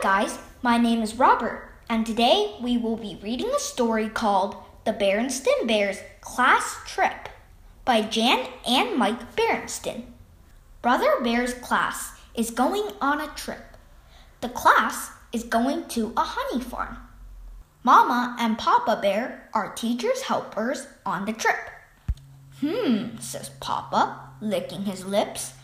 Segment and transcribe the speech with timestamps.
[0.00, 0.38] Guys.
[0.62, 5.66] My name is Robert, and today we will be reading a story called The Berenstain
[5.66, 7.28] Bears Class Trip
[7.84, 10.04] by Jan and Mike Berenstain.
[10.82, 13.76] Brother Bear's class is going on a trip.
[14.40, 16.98] The class is going to a honey farm.
[17.82, 21.70] Mama and Papa Bear are teachers' helpers on the trip.
[22.60, 25.54] Hmm, says Papa, licking his lips.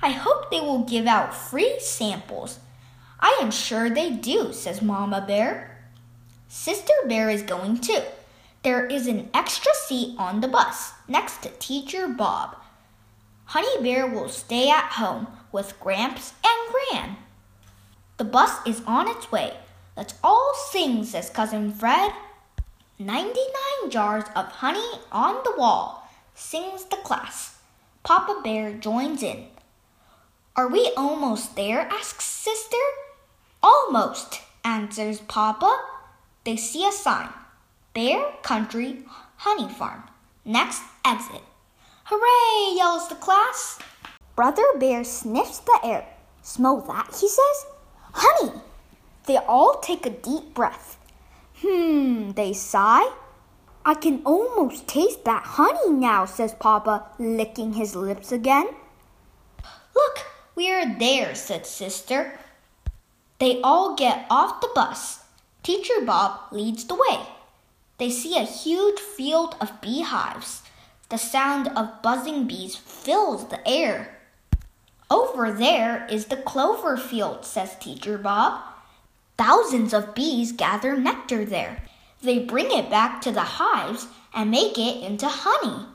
[0.00, 2.60] I hope they will give out free samples.
[3.20, 5.88] I am sure they do, says Mama Bear.
[6.48, 8.02] Sister Bear is going too.
[8.62, 12.56] There is an extra seat on the bus next to Teacher Bob.
[13.46, 17.16] Honey Bear will stay at home with Gramps and Gran.
[18.16, 19.54] The bus is on its way.
[19.96, 22.12] Let's all sing, says Cousin Fred.
[22.98, 27.58] Ninety nine jars of honey on the wall, sings the class.
[28.02, 29.46] Papa Bear joins in.
[30.56, 31.80] Are we almost there?
[31.80, 32.76] asks Sister.
[33.66, 35.82] Almost, answers Papa.
[36.44, 37.30] They see a sign
[37.94, 39.04] Bear Country
[39.36, 40.02] Honey Farm.
[40.44, 41.40] Next exit.
[42.04, 42.76] Hooray!
[42.76, 43.78] yells the class.
[44.36, 46.04] Brother Bear sniffs the air.
[46.42, 47.66] Smell that, he says.
[48.12, 48.52] Honey!
[49.24, 50.98] They all take a deep breath.
[51.62, 53.10] Hmm, they sigh.
[53.86, 58.68] I can almost taste that honey now, says Papa, licking his lips again.
[59.96, 62.38] Look, we are there, said Sister.
[63.38, 65.24] They all get off the bus.
[65.62, 67.26] Teacher Bob leads the way.
[67.98, 70.62] They see a huge field of beehives.
[71.08, 74.18] The sound of buzzing bees fills the air.
[75.10, 78.62] Over there is the clover field, says Teacher Bob.
[79.36, 81.82] Thousands of bees gather nectar there.
[82.22, 85.86] They bring it back to the hives and make it into honey.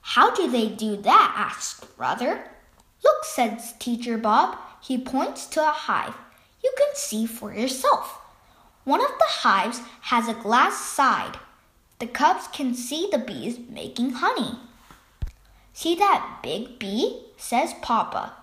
[0.00, 1.34] How do they do that?
[1.36, 2.50] asks Brother.
[3.02, 4.56] Look, says Teacher Bob.
[4.80, 6.14] He points to a hive.
[6.62, 8.20] You can see for yourself.
[8.84, 11.38] One of the hives has a glass side.
[11.98, 14.58] The cubs can see the bees making honey.
[15.72, 17.26] See that big bee?
[17.36, 18.34] says Papa.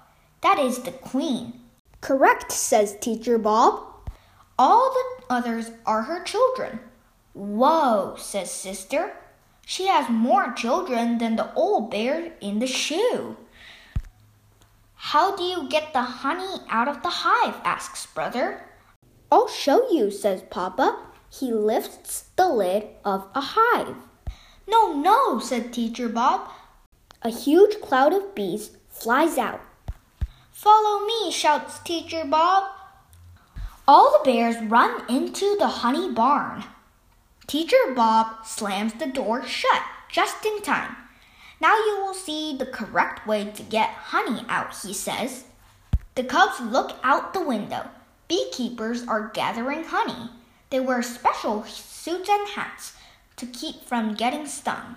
[0.41, 1.59] That is the queen.
[2.01, 3.83] Correct, says Teacher Bob.
[4.57, 6.79] All the others are her children.
[7.33, 9.13] Whoa, says Sister.
[9.65, 13.37] She has more children than the old bear in the shoe.
[15.09, 17.55] How do you get the honey out of the hive?
[17.63, 18.61] asks Brother.
[19.31, 20.99] I'll show you, says Papa.
[21.31, 23.95] He lifts the lid of a hive.
[24.67, 26.51] No, no, said Teacher Bob.
[27.23, 29.61] A huge cloud of bees flies out.
[30.51, 32.69] Follow me, shouts Teacher Bob.
[33.87, 36.65] All the bears run into the honey barn.
[37.47, 40.95] Teacher Bob slams the door shut just in time.
[41.61, 45.43] Now you will see the correct way to get honey out, he says.
[46.15, 47.89] The cubs look out the window.
[48.27, 50.29] Beekeepers are gathering honey.
[50.69, 52.93] They wear special suits and hats
[53.37, 54.95] to keep from getting stung.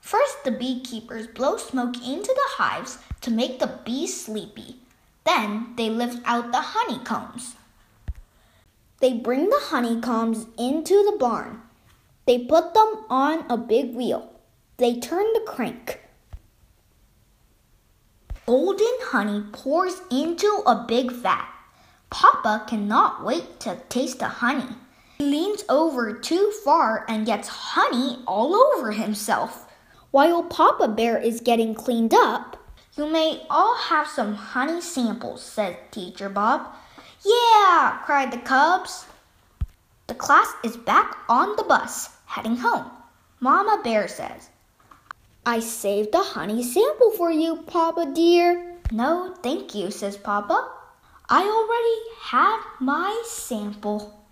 [0.00, 4.76] First, the beekeepers blow smoke into the hives to make the bees sleepy.
[5.24, 7.56] Then, they lift out the honeycombs.
[9.00, 11.62] They bring the honeycombs into the barn.
[12.24, 14.30] They put them on a big wheel.
[14.78, 16.00] They turn the crank.
[18.44, 21.48] Golden honey pours into a big vat.
[22.10, 24.68] Papa cannot wait to taste the honey.
[25.16, 29.66] He leans over too far and gets honey all over himself.
[30.10, 32.58] While Papa Bear is getting cleaned up,
[32.98, 36.66] you may all have some honey samples, said Teacher Bob.
[37.24, 39.06] Yeah, cried the cubs.
[40.06, 42.90] The class is back on the bus, heading home.
[43.40, 44.50] Mama Bear says,
[45.48, 48.78] I saved a honey sample for you, Papa dear.
[48.90, 50.72] No, thank you, says Papa.
[51.28, 54.25] I already had my sample.